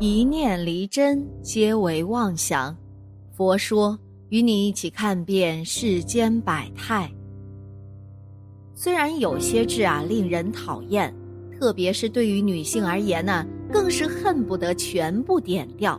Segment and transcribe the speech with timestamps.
[0.00, 2.76] 一念离真，皆为妄想。
[3.32, 3.96] 佛说，
[4.28, 7.08] 与你一起看遍世间百态。
[8.74, 11.14] 虽然有些痣啊令人讨厌，
[11.56, 15.98] 特别是对于女性而言呢，更是恨不得全部点掉。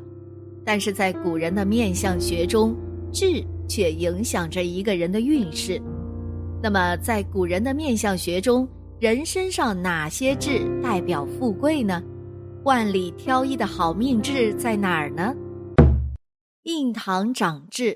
[0.66, 2.76] 但是在古人的面相学中，
[3.14, 5.82] 痣却影响着一个人的运势。
[6.62, 8.68] 那么，在古人的面相学中，
[9.00, 12.04] 人身上哪些痣代表富贵呢？
[12.66, 15.36] 万里挑一的好命痣在哪儿呢？
[16.64, 17.96] 印堂长痣，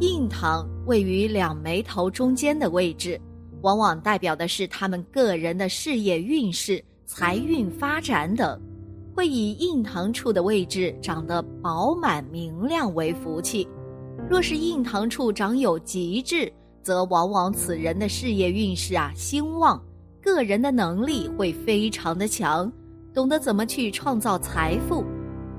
[0.00, 3.20] 印堂位于两眉头中间的位置，
[3.62, 8.60] 往往代表的是他们个人的事业运势、财运发展等，
[9.14, 13.68] 会以印堂处的位置长得饱满明亮为福气。
[14.28, 19.80] 若是印堂处长有吉痣，则往往此人的事业运势啊兴旺，
[20.20, 22.68] 个人的能力会非常的强。
[23.18, 25.04] 懂得怎么去创造财富，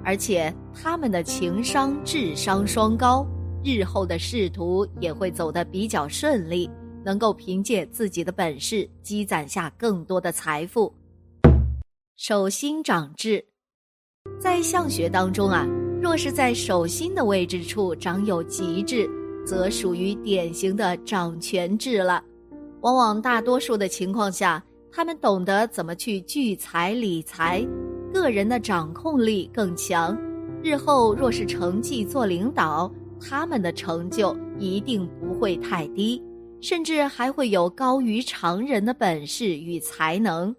[0.01, 3.27] 而且他们的情商、智商双高，
[3.65, 6.69] 日后的仕途也会走得比较顺利，
[7.03, 10.95] 能够凭借自己的本事积攒下更多的财富。
[12.15, 13.43] 手心长痣，
[14.39, 15.67] 在相学当中啊，
[16.01, 19.05] 若是在手心的位置处长有吉痣，
[19.45, 22.23] 则属于典型的掌权痣了，
[22.79, 24.63] 往往大多数的情况下。
[24.91, 27.65] 他们懂得怎么去聚财理财，
[28.11, 30.17] 个人的掌控力更强。
[30.63, 36.21] 日后若是成绩做领导，他们的成就一定不会太低，
[36.59, 40.53] 甚至还会有高于常人的本事与才能。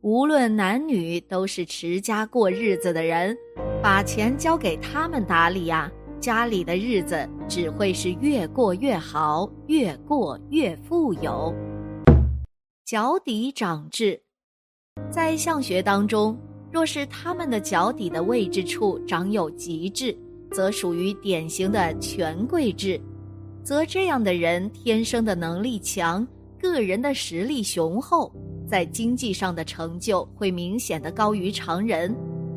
[0.00, 3.36] 无论男女，都是持家过日子的人，
[3.82, 11.54] 把钱交给他们打理呀，家里的日子只会是越过越好，越过越富有。
[12.90, 14.20] 脚底长痣，
[15.12, 16.36] 在相学当中，
[16.72, 20.12] 若是他们的脚底的位置处长有吉痣，
[20.50, 23.00] 则属于典型的权贵痣，
[23.62, 26.26] 则这样的人天生的能力强，
[26.60, 28.32] 个人的实力雄厚，
[28.66, 32.12] 在经济上的成就会明显的高于常人，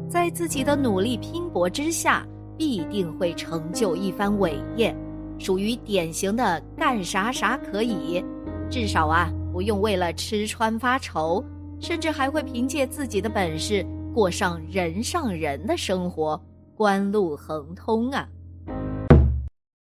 [0.10, 2.28] 在自己的努力拼搏之下，
[2.58, 4.98] 必定会成就一番伟业，
[5.38, 8.20] 属于典型的干啥啥可以，
[8.68, 9.32] 至少啊。
[9.54, 11.46] 不用为了吃穿发愁，
[11.80, 16.42] 甚至还会凭借自己的本事过上人上人的生活，
[16.76, 18.28] 官路亨通啊！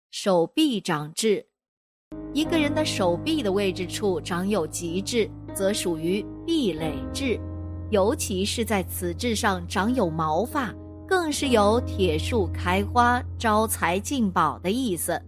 [0.09, 1.45] 手臂长痣，
[2.33, 7.39] 一个人的手臂的位置处长有吉痣，则属于壁垒痣，
[7.91, 10.73] 尤其是在此痣上长有毛发，
[11.07, 15.22] 更是有铁树开花、招财进宝的意思。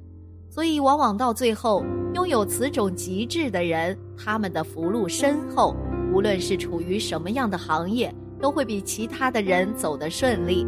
[0.54, 1.84] 所以，往往到最后，
[2.14, 5.76] 拥有此种极致的人，他们的福禄深厚，
[6.14, 10.64] 无论是处于什么样的行业，都会比其他的人走得顺利。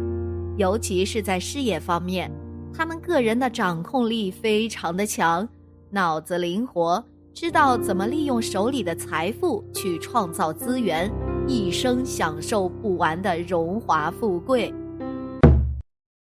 [0.56, 2.28] 尤其是在事业方面，
[2.74, 5.48] 他们个人的掌控力非常的强，
[5.90, 11.08] 脑子灵活，知道怎么利用手里的财富去创造资源，
[11.46, 14.74] 一生享受不完的荣华富贵。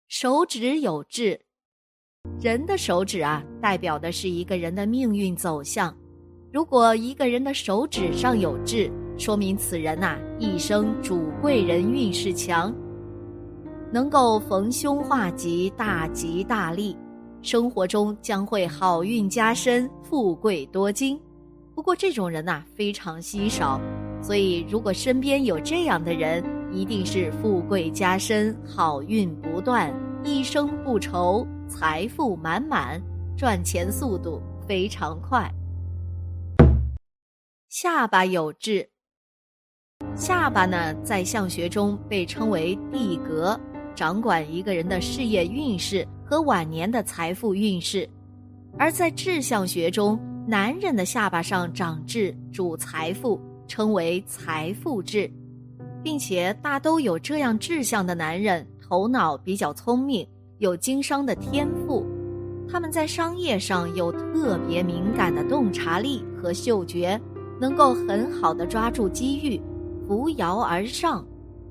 [0.08, 1.42] 手指有痣。
[2.42, 5.96] 人的手指啊，代表的是一个人的命运走向。
[6.52, 12.74] 如果一个人的手指上有痣，说明此人呐一生主贵人运势强，
[13.92, 16.96] 能够逢凶化吉，大吉大利，
[17.42, 21.16] 生活中将会好运加深，富贵多金。
[21.76, 23.80] 不过这种人呐非常稀少，
[24.20, 29.94] 所以如果身边有这样的人，一定是富贵加深，好运不断，
[30.24, 31.46] 一生不愁。
[31.72, 33.00] 财富满满，
[33.34, 35.50] 赚钱速度非常快。
[37.70, 38.86] 下巴有痣，
[40.14, 43.58] 下巴呢，在相学中被称为地格，
[43.94, 48.06] 掌管一个人的事业运势和晚年的财富运势。
[48.78, 55.28] 而在志相学中，男人的下巴上长痣主财富，称为财富痣，
[56.02, 60.28] 并且大都有这样志向的男人，头脑比较聪明。
[60.62, 62.06] 有经商的天赋，
[62.70, 67.20] 他们在商业上有特别敏感的洞察力和嗅觉，
[67.60, 69.60] 能够很好的抓住机遇，
[70.06, 71.26] 扶摇而上。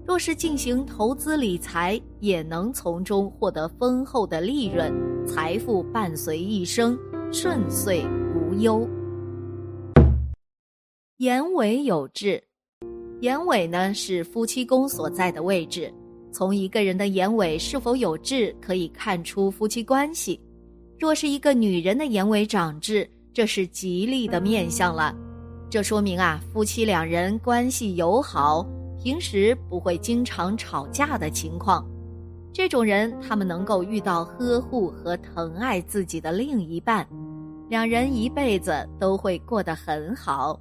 [0.06, 4.94] 若是进行投资理财，也能从中获得丰厚的利润，
[5.26, 7.00] 财富伴随一生，
[7.32, 8.06] 顺遂
[8.36, 8.86] 无忧。
[11.20, 12.44] 眼尾有痣，
[13.22, 15.90] 眼尾呢是夫妻宫所在的位置。
[16.32, 20.40] 从一个人的眼尾是否有痣，可以看出夫妻关系。
[20.98, 25.16] 若是一个女人的眼尾长痣，这是吉利的面相了。
[25.70, 28.66] 这说明啊，夫妻两人关系友好，
[29.02, 31.86] 平时不会经常吵架的情况。
[32.54, 37.08] 这种人，他们能够遇到呵护和疼爱自己的另一半，
[37.70, 40.60] 两人一辈子都会过得很好。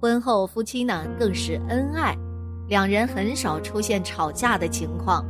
[0.00, 2.16] 婚后夫妻呢，更是恩爱，
[2.70, 5.26] 两人很少出现吵架的情况。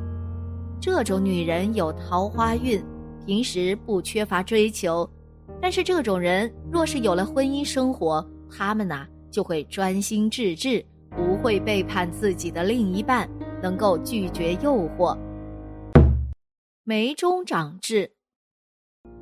[0.78, 2.84] 这种女人有桃花运，
[3.24, 5.08] 平时不缺乏追求，
[5.58, 10.84] 但是这种人若是有了婚姻生活，他们呐就会专心致志，
[11.16, 13.26] 不会背叛自己的另一半，
[13.62, 15.16] 能够拒绝诱惑。
[16.84, 18.12] 眉中长痣，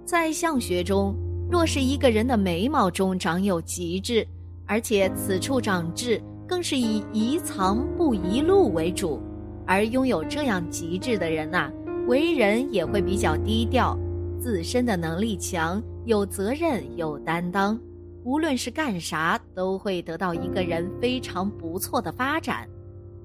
[0.05, 1.15] 在相学中，
[1.49, 4.27] 若是一个人的眉毛中长有极痣，
[4.67, 9.21] 而且此处长痣更是以宜藏不宜露为主。
[9.67, 11.71] 而拥有这样极致的人呐，
[12.07, 13.95] 为人也会比较低调，
[14.41, 17.79] 自身的能力强，有责任有担当，
[18.25, 22.67] 无论是干啥都会得到一个人非常不错的发展，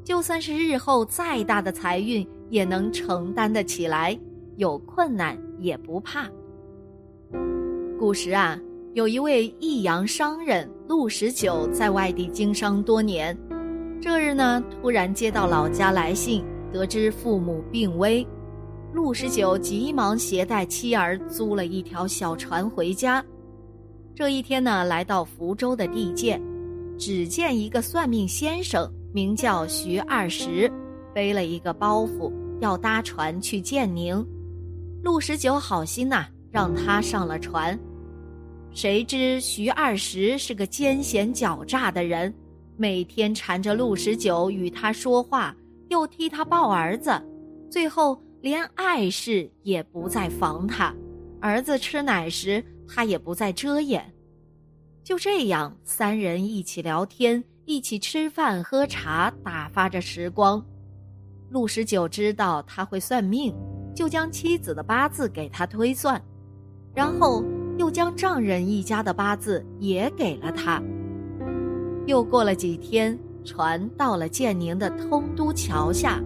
[0.03, 4.19] 就算是日后再大的财运也能承担得起来，
[4.57, 6.29] 有困难也不怕。
[7.97, 8.59] 古时啊，
[8.93, 13.35] 有一位益阳商人陆十九在外地经商多年。
[13.99, 18.25] 这日呢，突然接到老家来信，得知父母病危，
[18.93, 23.23] 陆十九急忙携带妻儿租了一条小船回家。
[24.13, 26.39] 这一天呢，来到福州的地界，
[26.95, 30.71] 只见一个算命先生，名叫徐二十，
[31.15, 34.23] 背了一个包袱，要搭船去建宁。
[35.01, 37.75] 陆十九好心呐，让他上了船。
[38.73, 42.33] 谁知徐二十是个奸险狡诈的人。
[42.75, 45.55] 每天缠着陆十九与他说话，
[45.89, 47.11] 又替他抱儿子，
[47.69, 50.93] 最后连碍事也不再防他。
[51.39, 54.11] 儿子吃奶时，他也不再遮掩。
[55.03, 60.65] 就这样，三人一起聊天，一起吃饭喝茶，打发着时光。
[61.51, 63.53] 陆十九知道他会算命，
[63.95, 66.19] 就将妻子的八字给他推算，
[66.95, 67.43] 然后
[67.77, 70.81] 又将丈人一家的八字也给了他。
[72.05, 76.21] 又过了几天，船到了建宁的通都桥下，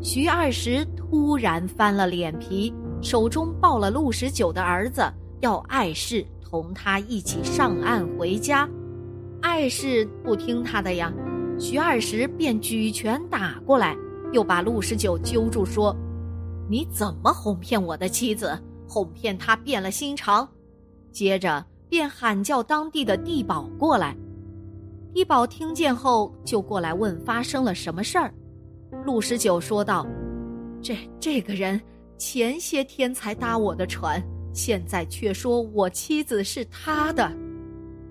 [0.00, 5.02] 徐二十突然翻了脸皮，手中抱了陆十九的儿子，
[5.40, 8.68] 要碍事同他一起上岸回家。
[9.40, 11.12] 碍事不听他的呀，
[11.58, 13.96] 徐二十便举拳打过来，
[14.32, 15.96] 又把陆十九揪住说
[16.70, 18.56] ：“你怎么哄骗我的妻子？
[18.88, 20.48] 哄骗他变了心肠？”
[21.12, 24.16] 接着便喊叫当地的地保过来。
[25.14, 28.32] 地保听见后就过来问发生了什么事儿，
[29.04, 30.06] 陆十九说道
[30.80, 31.80] ：“这这个人
[32.16, 34.22] 前些天才搭我的船，
[34.54, 37.30] 现在却说我妻子是他的。”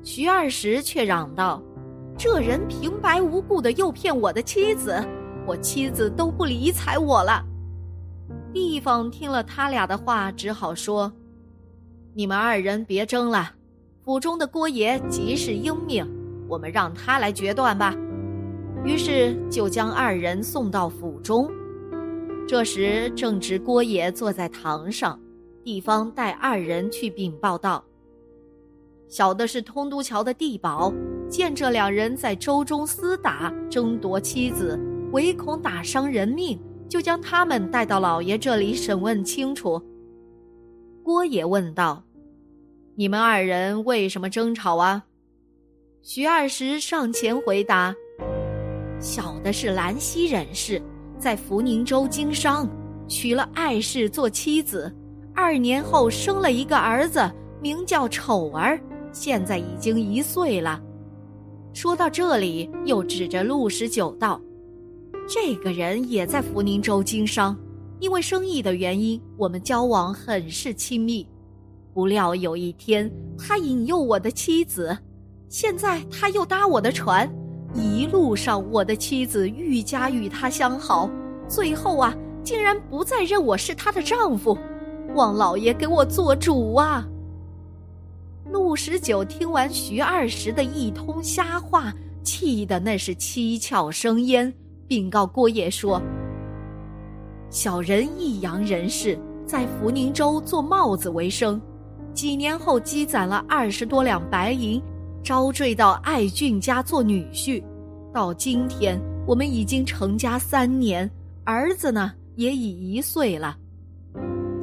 [0.03, 1.62] 徐二十却嚷道
[2.18, 5.03] ：“这人平白无故的诱骗我的妻子，
[5.48, 7.44] 我妻子都不理睬我了。”
[8.53, 11.12] 地方听了他俩的话，只好说
[12.13, 13.52] ：“你们二人别争了，
[14.04, 16.06] 府中的郭爷极是英明。”
[16.50, 17.96] 我们让他来决断吧。
[18.84, 21.50] 于是就将二人送到府中。
[22.46, 25.18] 这时正值郭爷坐在堂上，
[25.63, 27.81] 地方带二人去禀报道
[29.08, 30.92] ：“小的是通都桥的地保，
[31.30, 34.78] 见这两人在舟中厮打，争夺妻子，
[35.13, 36.60] 唯恐打伤人命，
[36.90, 39.82] 就将他们带到老爷这里审问清楚。”
[41.12, 42.01] 郭爷问道
[42.96, 45.03] ：“你们二人为什么争吵啊？”
[46.01, 47.94] 徐二十上前回答
[48.98, 50.82] ：“小的是兰溪人士，
[51.20, 52.65] 在福宁州经商，
[53.10, 54.89] 娶了艾氏做妻子。
[55.36, 57.30] 二年后生了一个儿子，
[57.62, 58.80] 名叫丑儿，
[59.12, 60.82] 现在已经一岁了。”
[61.75, 64.41] 说到这里，又指着陆十九道
[65.27, 67.53] ：“这个人也在福宁州经商，
[68.01, 71.25] 因为生意的原因，我们交往很是亲密。
[71.93, 74.98] 不料有一天，他引诱我的妻子。”
[75.48, 77.29] 现在他又搭我的船，
[77.75, 81.10] 一路上我的妻子愈加与他相好，
[81.48, 84.58] 最后啊，竟然不再认我是她的丈夫，
[85.13, 87.05] 望老爷给我做主啊！
[88.50, 91.93] 陆十九听完徐二十的一通瞎话，
[92.24, 94.51] 气得那是七窍生烟，
[94.88, 96.01] 禀告郭爷说
[97.51, 101.62] ：“小人益阳人士，在福宁州做帽子为生，
[102.13, 104.81] 几年后积攒了二十多两白银。”
[105.22, 107.63] 招赘到爱俊家做女婿，
[108.12, 111.08] 到今天我们已经成家三年，
[111.43, 113.55] 儿子呢也已一岁了。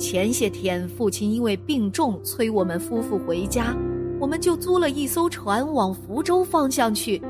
[0.01, 3.77] 前些天父亲因为病重，催我们夫妇回家，
[4.19, 7.23] 我们就租了一艘船往福州方向去。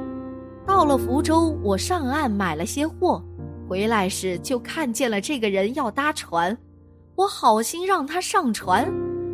[0.64, 3.22] 到了福州，我上岸买了些货，
[3.68, 6.56] 回来时就看见了这个人要搭船，
[7.14, 8.90] 我好心让他上船，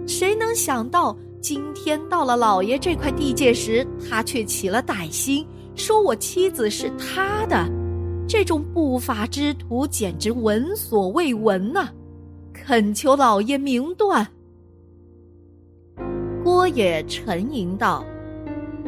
[0.09, 7.64] 谁能想到今天到了老爷这块地界时，他却起了歹心，说我妻子是他的，
[8.26, 11.88] 这种不法之徒简直闻所未闻呐！
[12.53, 14.26] 恳求老爷明断。
[16.43, 18.05] 郭爷沉吟道。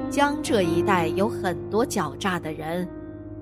[0.09, 2.89] 江浙一带有很多狡诈的人，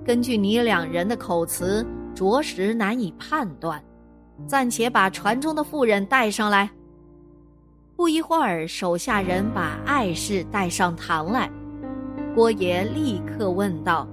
[0.04, 3.82] 根据你两人的口词，着实难以判断。
[4.46, 6.68] 暂且把船中的妇人带上来。
[7.96, 11.48] 不一会儿，手下人把艾氏带上堂来。
[12.34, 14.06] 郭爷立刻问道：“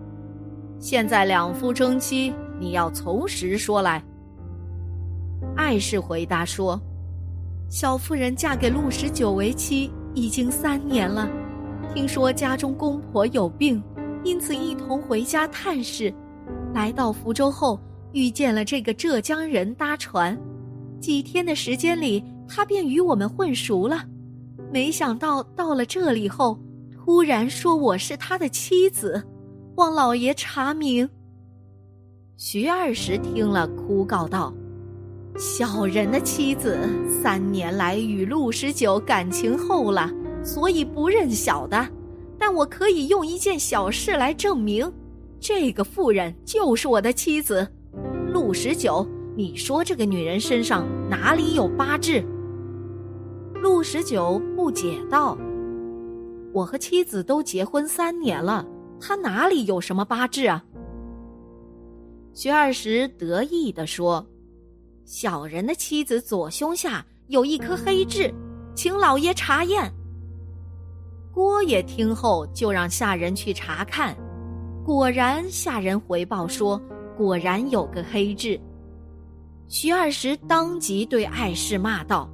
[0.79, 4.01] 现在两夫争妻，你要从实说来。”
[5.57, 6.79] 艾氏回答说
[7.67, 11.27] ：“小妇人嫁给陆十九为妻已经三年了。”
[11.95, 13.83] 听说家中公婆有病，
[14.23, 16.13] 因此一同回家探视。
[16.73, 17.79] 来到福州后，
[18.13, 20.37] 遇见了这个浙江人搭船。
[20.99, 24.03] 几天的时间里，他便与我们混熟了。
[24.71, 26.57] 没想到到了这里后，
[26.93, 29.21] 突然说我是他的妻子，
[29.75, 31.09] 望老爷查明。
[32.37, 34.53] 徐二石听了，哭告道
[35.37, 36.77] ：“小人的妻子
[37.21, 40.09] 三年来与陆十九感情厚了。”
[40.43, 41.87] 所以不认小的，
[42.41, 44.91] 但我可以用一件小事来证明，
[45.39, 47.67] 这个妇人就是我的妻子，
[48.33, 49.07] 陆十九。
[49.37, 52.19] 你说这个女人身上哪里有八字？
[53.53, 55.37] 陆十九不解道
[56.51, 58.65] ：“我和妻子都结婚三年了，
[58.99, 60.65] 她哪里有什么八字啊？”
[62.33, 64.25] 徐二石得意地说
[65.05, 68.33] ：“小人的妻子左胸下有一颗黑痣，
[68.73, 69.93] 请老爷查验。”
[71.33, 74.15] 郭也听后，就让下人去查看，
[74.85, 76.79] 果然下人回报说，
[77.17, 78.59] 果然有个黑痣。
[79.69, 82.29] 徐二石当即对艾氏骂道：“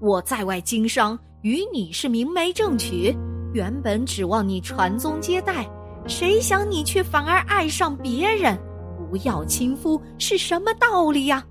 [0.00, 3.12] 我在外经商，与你是明媒正娶，
[3.52, 5.68] 原本指望你传宗接代，
[6.06, 8.56] 谁想你却反而爱上别人，
[8.96, 11.44] 不要亲夫是什么道理呀？”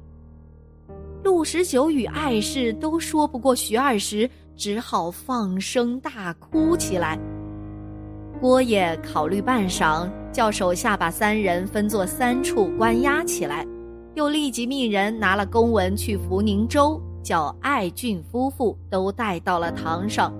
[1.22, 4.30] 陆十九与艾氏都说不过徐二石。
[4.60, 7.18] 只好放声大哭起来。
[8.42, 13.66] 郭爷考虑半晌，叫手下把三人分作三处关押起来，
[14.16, 20.34] 又立即命人拿了公文去福宁州，叫艾俊夫妇都带到了堂上。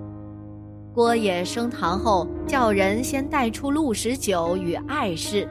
[0.92, 5.48] 郭爷升堂后，叫人先带出陆十九与艾氏。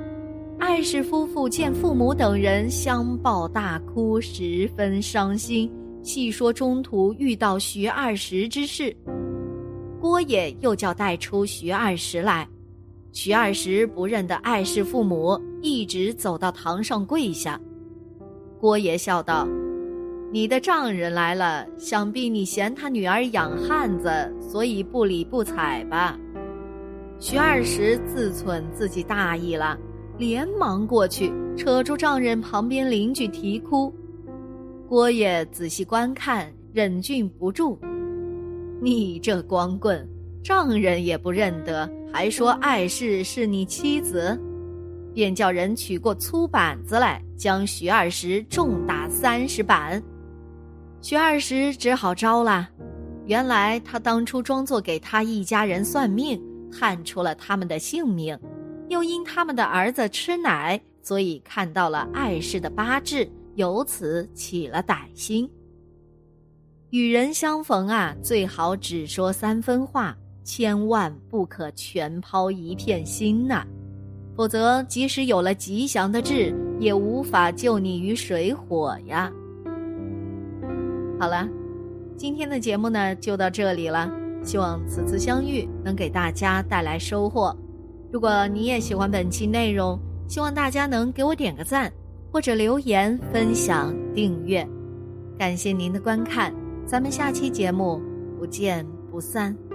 [0.60, 5.72] 艾氏夫妇见父母等人相抱大哭，十分伤心。
[6.02, 8.96] 细说中途遇到徐二石之事，
[10.00, 12.48] 郭爷又叫带出徐二石来。
[13.12, 17.60] 徐二石不认得艾氏父母，一直走到堂上跪下。
[18.60, 19.48] 郭爷笑道
[20.32, 26.18] ：“你的丈人来了，想必你嫌他女儿养汉子，所以不理不睬吧？”
[27.20, 29.78] 徐二石自忖自己大意了，
[30.18, 33.94] 连忙过去扯住丈人旁边邻居啼哭。
[34.90, 37.80] 郭爷仔细观看，忍俊不住。
[38.82, 40.04] 你这光棍，
[40.44, 44.36] 丈人也不认得，还说碍事是你妻子，
[45.14, 50.02] 便叫人取过粗板子来，将徐二石重打三十板。
[51.02, 52.68] 徐二石只好招了。
[53.28, 56.42] 原来他当初装作给他一家人算命，
[56.72, 58.36] 探出了他们的性命，
[58.88, 63.30] 又因他们的儿子吃奶，所以看到了碍事的八字。
[63.56, 65.50] 由此起了歹心。
[66.92, 73.64] 与人相逢啊，最好只说三分话，千万不可全抛一片心呐，
[74.36, 79.32] 否则即使有了吉祥的痣，也无法救你于水火呀。
[81.20, 81.48] 好了，
[82.18, 84.10] 今天的节目呢就到这里了，
[84.44, 87.56] 希望此次相遇能给大家带来收获。
[88.12, 91.94] 如果你也喜欢本期内容，希望大家能给我点个赞。
[92.32, 94.68] 或者留言、分享、订阅，
[95.38, 96.54] 感谢您的观看，
[96.86, 98.02] 咱们下期节目
[98.38, 99.69] 不见不散。